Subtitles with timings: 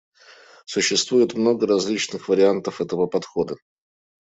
[0.65, 3.55] Существует много различных вариантов этого подхода.